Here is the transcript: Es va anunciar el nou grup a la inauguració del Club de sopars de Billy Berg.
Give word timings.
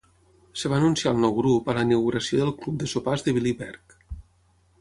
Es 0.59 0.63
va 0.71 0.77
anunciar 0.77 1.11
el 1.15 1.19
nou 1.25 1.35
grup 1.39 1.69
a 1.69 1.75
la 1.79 1.83
inauguració 1.89 2.39
del 2.41 2.57
Club 2.63 2.81
de 2.85 2.91
sopars 2.97 3.27
de 3.29 3.35
Billy 3.39 3.55
Berg. 3.61 3.99